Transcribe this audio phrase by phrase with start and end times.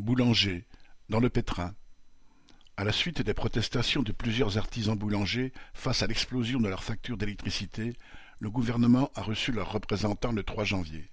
[0.00, 0.64] Boulanger,
[1.10, 1.74] dans le pétrin.
[2.78, 7.18] À la suite des protestations de plusieurs artisans boulangers face à l'explosion de leurs factures
[7.18, 7.92] d'électricité,
[8.38, 11.10] le gouvernement a reçu leurs représentants le 3 janvier.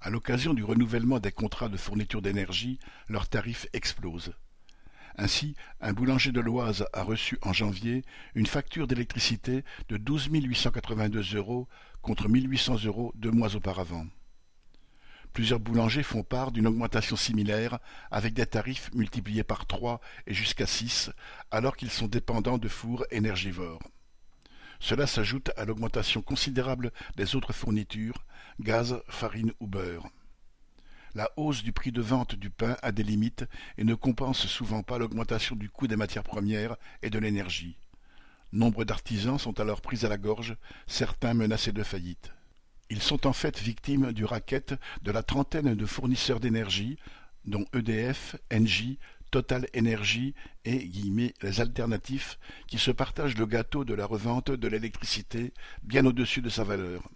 [0.00, 4.34] À l'occasion du renouvellement des contrats de fourniture d'énergie, leurs tarifs explosent.
[5.16, 8.02] Ainsi, un boulanger de l'Oise a reçu en janvier
[8.34, 11.68] une facture d'électricité de 12 882 euros
[12.00, 14.06] contre 1800 euros deux mois auparavant.
[15.32, 17.78] Plusieurs boulangers font part d'une augmentation similaire
[18.10, 21.10] avec des tarifs multipliés par trois et jusqu'à six
[21.50, 23.80] alors qu'ils sont dépendants de fours énergivores.
[24.78, 28.24] Cela s'ajoute à l'augmentation considérable des autres fournitures,
[28.60, 30.10] gaz, farine ou beurre.
[31.14, 33.44] La hausse du prix de vente du pain a des limites
[33.78, 37.76] et ne compense souvent pas l'augmentation du coût des matières premières et de l'énergie.
[38.52, 42.32] Nombre d'artisans sont alors pris à la gorge, certains menacés de faillite.
[42.92, 46.98] Ils sont en fait victimes du racket de la trentaine de fournisseurs d'énergie,
[47.46, 48.98] dont EDF, Engie,
[49.30, 50.34] Total Energy
[50.66, 50.90] et
[51.40, 56.50] les alternatifs, qui se partagent le gâteau de la revente de l'électricité bien au-dessus de
[56.50, 57.08] sa valeur.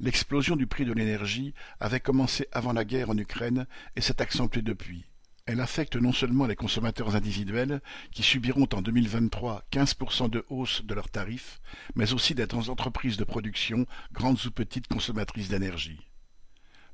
[0.00, 4.62] L'explosion du prix de l'énergie avait commencé avant la guerre en Ukraine et s'est accentuée
[4.62, 5.04] depuis.
[5.44, 7.80] Elle affecte non seulement les consommateurs individuels,
[8.12, 11.60] qui subiront en 2023 15% de hausse de leurs tarifs,
[11.96, 16.00] mais aussi des entreprises de production, grandes ou petites consommatrices d'énergie.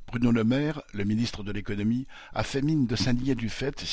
[0.06, 3.84] Bruno Le Maire, le ministre de l'économie, a fait mine de s'indigner du fait,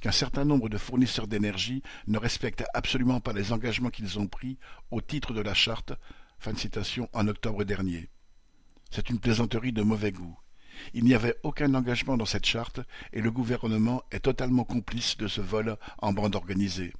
[0.00, 4.56] qu'un certain nombre de fournisseurs d'énergie ne respectent absolument pas les engagements qu'ils ont pris
[4.92, 5.92] au titre de la charte,
[6.38, 8.08] fin citation, en octobre dernier.
[8.92, 10.38] C'est une plaisanterie de mauvais goût.
[10.92, 12.80] Il n'y avait aucun engagement dans cette charte
[13.12, 16.92] et le gouvernement est totalement complice de ce vol en bande organisée.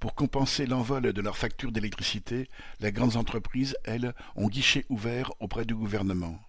[0.00, 2.48] Pour compenser l'envol de leurs factures d'électricité,
[2.80, 6.40] les grandes entreprises, elles, ont guichet ouvert auprès du gouvernement.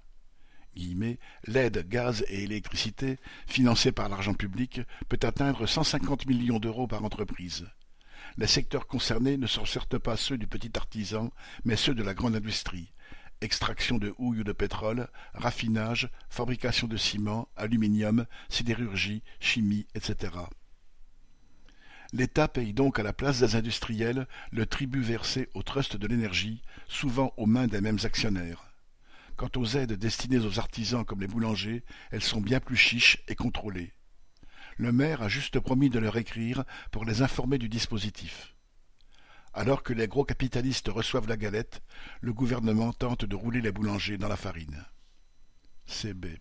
[1.45, 7.68] L'aide gaz et électricité, financée par l'argent public, peut atteindre 150 millions d'euros par entreprise.
[8.38, 11.31] Les secteurs concernés ne sont certes pas ceux du petit artisan,
[11.66, 12.91] mais ceux de la grande industrie,
[13.44, 20.31] extraction de houille ou de pétrole, raffinage, fabrication de ciment, aluminium, sidérurgie, chimie, etc.
[22.14, 26.62] L'État paye donc à la place des industriels le tribut versé au trust de l'énergie,
[26.88, 28.72] souvent aux mains des mêmes actionnaires.
[29.36, 33.36] Quant aux aides destinées aux artisans comme les boulangers, elles sont bien plus chiches et
[33.36, 33.94] contrôlées.
[34.78, 38.53] Le maire a juste promis de leur écrire pour les informer du dispositif.
[39.53, 41.81] Alors que les gros capitalistes reçoivent la galette,
[42.22, 44.84] le gouvernement tente de rouler les boulangers dans la farine.
[45.86, 46.40] CB.